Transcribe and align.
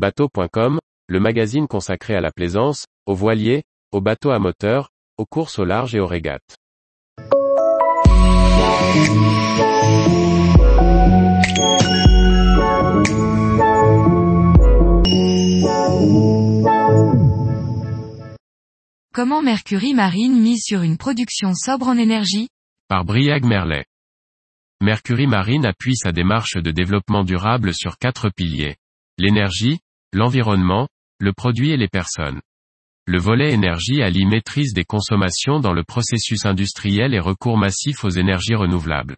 Bateau.com, 0.00 0.78
le 1.08 1.20
magazine 1.20 1.68
consacré 1.68 2.14
à 2.14 2.22
la 2.22 2.30
plaisance, 2.30 2.86
aux 3.04 3.14
voiliers, 3.14 3.64
aux 3.92 4.00
bateaux 4.00 4.30
à 4.30 4.38
moteur, 4.38 4.88
aux 5.18 5.26
courses 5.26 5.58
au 5.58 5.66
large 5.66 5.94
et 5.94 6.00
aux 6.00 6.06
régates. 6.06 6.56
Comment 19.12 19.42
Mercury 19.42 19.92
Marine 19.92 20.40
mise 20.40 20.62
sur 20.64 20.80
une 20.80 20.96
production 20.96 21.52
sobre 21.52 21.88
en 21.88 21.98
énergie? 21.98 22.48
Par 22.88 23.04
Briag 23.04 23.44
Merlet. 23.44 23.84
Mercury 24.80 25.26
Marine 25.26 25.66
appuie 25.66 25.96
sa 25.96 26.10
démarche 26.10 26.56
de 26.56 26.70
développement 26.70 27.22
durable 27.22 27.74
sur 27.74 27.98
quatre 27.98 28.30
piliers. 28.30 28.76
L'énergie, 29.18 29.80
l'environnement, 30.12 30.88
le 31.18 31.32
produit 31.32 31.70
et 31.70 31.76
les 31.76 31.88
personnes. 31.88 32.40
Le 33.06 33.18
volet 33.18 33.52
énergie 33.52 34.02
allie 34.02 34.26
maîtrise 34.26 34.72
des 34.72 34.84
consommations 34.84 35.60
dans 35.60 35.72
le 35.72 35.84
processus 35.84 36.46
industriel 36.46 37.14
et 37.14 37.20
recours 37.20 37.58
massif 37.58 38.04
aux 38.04 38.10
énergies 38.10 38.54
renouvelables. 38.54 39.16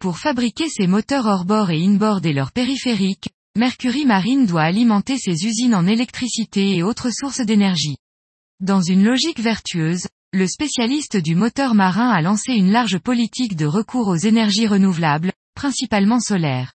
Pour 0.00 0.18
fabriquer 0.18 0.68
ses 0.68 0.86
moteurs 0.86 1.26
hors-bord 1.26 1.70
et 1.70 1.84
in-board 1.84 2.24
et 2.24 2.32
leurs 2.32 2.52
périphériques, 2.52 3.28
Mercury 3.56 4.06
Marine 4.06 4.46
doit 4.46 4.62
alimenter 4.62 5.18
ses 5.18 5.44
usines 5.44 5.74
en 5.74 5.86
électricité 5.86 6.76
et 6.76 6.82
autres 6.82 7.10
sources 7.12 7.44
d'énergie. 7.44 7.96
Dans 8.60 8.80
une 8.80 9.04
logique 9.04 9.40
vertueuse, 9.40 10.06
le 10.32 10.46
spécialiste 10.46 11.16
du 11.16 11.34
moteur 11.34 11.74
marin 11.74 12.08
a 12.10 12.22
lancé 12.22 12.52
une 12.52 12.70
large 12.70 12.98
politique 12.98 13.56
de 13.56 13.66
recours 13.66 14.08
aux 14.08 14.16
énergies 14.16 14.68
renouvelables, 14.68 15.32
principalement 15.54 16.20
solaires. 16.20 16.72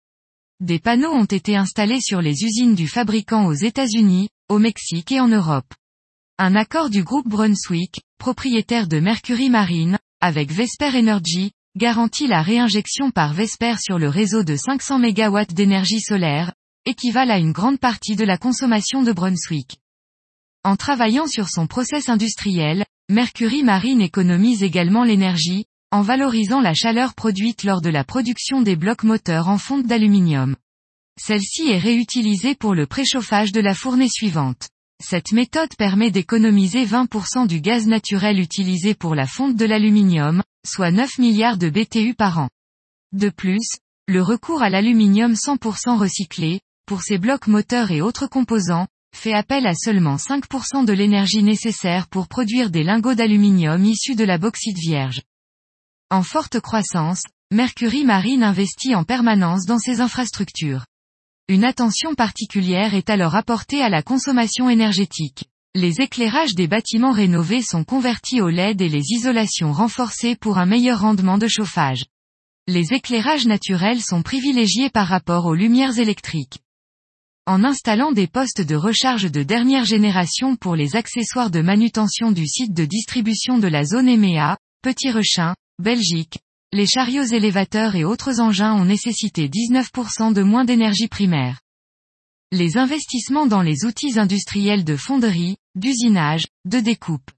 Des 0.60 0.78
panneaux 0.78 1.10
ont 1.10 1.24
été 1.24 1.56
installés 1.56 2.00
sur 2.00 2.22
les 2.22 2.44
usines 2.44 2.76
du 2.76 2.86
fabricant 2.86 3.46
aux 3.46 3.54
États-Unis, 3.54 4.28
au 4.48 4.60
Mexique 4.60 5.10
et 5.10 5.18
en 5.18 5.26
Europe. 5.26 5.74
Un 6.38 6.54
accord 6.54 6.90
du 6.90 7.02
groupe 7.02 7.28
Brunswick, 7.28 8.02
propriétaire 8.18 8.86
de 8.86 9.00
Mercury 9.00 9.50
Marine, 9.50 9.98
avec 10.20 10.52
Vesper 10.52 10.96
Energy, 10.96 11.50
garantit 11.76 12.28
la 12.28 12.40
réinjection 12.40 13.10
par 13.10 13.34
Vesper 13.34 13.74
sur 13.80 13.98
le 13.98 14.08
réseau 14.08 14.44
de 14.44 14.54
500 14.54 15.00
MW 15.00 15.46
d'énergie 15.52 16.00
solaire, 16.00 16.52
équivalent 16.86 17.34
à 17.34 17.38
une 17.38 17.52
grande 17.52 17.80
partie 17.80 18.14
de 18.14 18.24
la 18.24 18.38
consommation 18.38 19.02
de 19.02 19.12
Brunswick. 19.12 19.80
En 20.62 20.76
travaillant 20.76 21.26
sur 21.26 21.48
son 21.48 21.66
process 21.66 22.08
industriel, 22.08 22.84
Mercury 23.10 23.64
Marine 23.64 24.00
économise 24.00 24.62
également 24.62 25.02
l'énergie, 25.02 25.66
en 25.94 26.02
valorisant 26.02 26.60
la 26.60 26.74
chaleur 26.74 27.14
produite 27.14 27.62
lors 27.62 27.80
de 27.80 27.88
la 27.88 28.02
production 28.02 28.62
des 28.62 28.74
blocs 28.74 29.04
moteurs 29.04 29.48
en 29.48 29.58
fonte 29.58 29.86
d'aluminium. 29.86 30.56
Celle-ci 31.20 31.70
est 31.70 31.78
réutilisée 31.78 32.56
pour 32.56 32.74
le 32.74 32.88
préchauffage 32.88 33.52
de 33.52 33.60
la 33.60 33.74
fournée 33.74 34.08
suivante. 34.08 34.68
Cette 35.00 35.30
méthode 35.30 35.72
permet 35.78 36.10
d'économiser 36.10 36.84
20% 36.84 37.46
du 37.46 37.60
gaz 37.60 37.86
naturel 37.86 38.40
utilisé 38.40 38.94
pour 38.94 39.14
la 39.14 39.28
fonte 39.28 39.54
de 39.54 39.64
l'aluminium, 39.64 40.42
soit 40.66 40.90
9 40.90 41.18
milliards 41.18 41.58
de 41.58 41.70
BTU 41.70 42.14
par 42.14 42.40
an. 42.40 42.48
De 43.12 43.28
plus, 43.28 43.64
le 44.08 44.20
recours 44.20 44.64
à 44.64 44.70
l'aluminium 44.70 45.34
100% 45.34 45.96
recyclé, 45.96 46.58
pour 46.86 47.02
ces 47.02 47.18
blocs 47.18 47.46
moteurs 47.46 47.92
et 47.92 48.00
autres 48.00 48.26
composants, 48.26 48.88
fait 49.14 49.32
appel 49.32 49.64
à 49.64 49.76
seulement 49.76 50.16
5% 50.16 50.86
de 50.86 50.92
l'énergie 50.92 51.44
nécessaire 51.44 52.08
pour 52.08 52.26
produire 52.26 52.70
des 52.70 52.82
lingots 52.82 53.14
d'aluminium 53.14 53.84
issus 53.84 54.16
de 54.16 54.24
la 54.24 54.38
bauxite 54.38 54.78
vierge. 54.78 55.22
En 56.14 56.22
forte 56.22 56.60
croissance, 56.60 57.24
Mercury 57.50 58.04
Marine 58.04 58.44
investit 58.44 58.94
en 58.94 59.02
permanence 59.02 59.66
dans 59.66 59.80
ses 59.80 60.00
infrastructures. 60.00 60.86
Une 61.48 61.64
attention 61.64 62.14
particulière 62.14 62.94
est 62.94 63.10
alors 63.10 63.34
apportée 63.34 63.82
à 63.82 63.88
la 63.88 64.00
consommation 64.00 64.70
énergétique. 64.70 65.46
Les 65.74 66.02
éclairages 66.02 66.54
des 66.54 66.68
bâtiments 66.68 67.10
rénovés 67.10 67.62
sont 67.62 67.82
convertis 67.82 68.40
au 68.40 68.48
LED 68.48 68.80
et 68.80 68.88
les 68.88 69.02
isolations 69.10 69.72
renforcées 69.72 70.36
pour 70.36 70.58
un 70.58 70.66
meilleur 70.66 71.00
rendement 71.00 71.36
de 71.36 71.48
chauffage. 71.48 72.04
Les 72.68 72.92
éclairages 72.92 73.46
naturels 73.46 74.00
sont 74.00 74.22
privilégiés 74.22 74.90
par 74.90 75.08
rapport 75.08 75.46
aux 75.46 75.56
lumières 75.56 75.98
électriques. 75.98 76.60
En 77.46 77.64
installant 77.64 78.12
des 78.12 78.28
postes 78.28 78.60
de 78.60 78.76
recharge 78.76 79.32
de 79.32 79.42
dernière 79.42 79.84
génération 79.84 80.54
pour 80.54 80.76
les 80.76 80.94
accessoires 80.94 81.50
de 81.50 81.60
manutention 81.60 82.30
du 82.30 82.46
site 82.46 82.72
de 82.72 82.84
distribution 82.84 83.58
de 83.58 83.66
la 83.66 83.84
zone 83.84 84.08
EMEA, 84.08 84.56
Petit 84.80 85.10
Rechin, 85.10 85.54
Belgique, 85.80 86.38
les 86.72 86.86
chariots 86.86 87.24
élévateurs 87.24 87.96
et 87.96 88.04
autres 88.04 88.40
engins 88.40 88.74
ont 88.74 88.84
nécessité 88.84 89.48
19% 89.48 90.32
de 90.32 90.42
moins 90.42 90.64
d'énergie 90.64 91.08
primaire. 91.08 91.60
Les 92.52 92.76
investissements 92.76 93.46
dans 93.46 93.60
les 93.60 93.84
outils 93.84 94.16
industriels 94.20 94.84
de 94.84 94.94
fonderie, 94.94 95.56
d'usinage, 95.74 96.44
de 96.64 96.78
découpe 96.78 97.28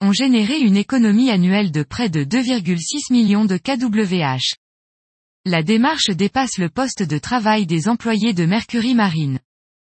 ont 0.00 0.12
généré 0.12 0.60
une 0.60 0.76
économie 0.76 1.30
annuelle 1.30 1.72
de 1.72 1.82
près 1.82 2.08
de 2.08 2.22
2,6 2.22 3.12
millions 3.12 3.46
de 3.46 3.56
kWh. 3.56 4.38
La 5.44 5.64
démarche 5.64 6.10
dépasse 6.10 6.58
le 6.58 6.68
poste 6.68 7.02
de 7.02 7.18
travail 7.18 7.66
des 7.66 7.88
employés 7.88 8.32
de 8.32 8.44
Mercury 8.44 8.94
Marine. 8.94 9.40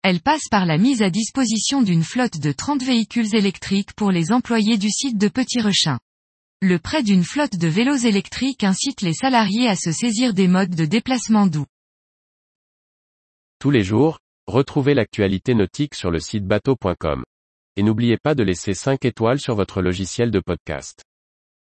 Elle 0.01 0.21
passe 0.21 0.47
par 0.49 0.65
la 0.65 0.79
mise 0.79 1.03
à 1.03 1.11
disposition 1.11 1.83
d'une 1.83 2.03
flotte 2.03 2.39
de 2.39 2.51
30 2.51 2.81
véhicules 2.81 3.35
électriques 3.35 3.93
pour 3.93 4.09
les 4.09 4.31
employés 4.31 4.79
du 4.79 4.89
site 4.89 5.19
de 5.19 5.27
Petit 5.27 5.61
Rechin. 5.61 5.99
Le 6.61 6.79
prêt 6.79 7.03
d'une 7.03 7.23
flotte 7.23 7.57
de 7.57 7.67
vélos 7.67 7.97
électriques 8.05 8.63
incite 8.63 9.01
les 9.01 9.13
salariés 9.13 9.67
à 9.67 9.75
se 9.75 9.91
saisir 9.91 10.33
des 10.33 10.47
modes 10.47 10.73
de 10.73 10.85
déplacement 10.85 11.47
doux. 11.47 11.65
Tous 13.59 13.71
les 13.71 13.83
jours, 13.83 14.19
retrouvez 14.47 14.93
l'actualité 14.93 15.53
nautique 15.53 15.95
sur 15.95 16.11
le 16.11 16.19
site 16.19 16.45
bateau.com. 16.45 17.23
Et 17.75 17.83
n'oubliez 17.83 18.17
pas 18.17 18.35
de 18.35 18.43
laisser 18.43 18.73
5 18.73 19.03
étoiles 19.05 19.39
sur 19.39 19.55
votre 19.55 19.81
logiciel 19.81 20.31
de 20.31 20.39
podcast. 20.39 21.03